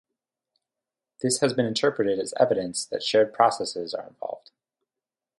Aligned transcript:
This 1.21 1.41
has 1.41 1.53
been 1.53 1.67
interpreted 1.67 2.17
as 2.17 2.33
evidence 2.39 2.85
that 2.85 3.03
shared 3.03 3.33
processes 3.35 3.93
are 3.93 4.07
involved. 4.07 4.49